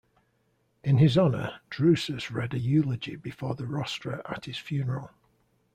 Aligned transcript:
In 0.83 0.97
his 0.97 1.15
honor, 1.15 1.59
Drusus 1.69 2.31
read 2.31 2.55
a 2.55 2.59
eulogy 2.59 3.15
before 3.15 3.53
the 3.53 3.67
rostra 3.67 4.23
at 4.27 4.45
his 4.45 4.57
funeral. 4.57 5.11